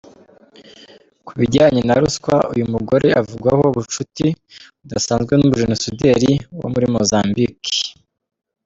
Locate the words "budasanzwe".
4.81-5.33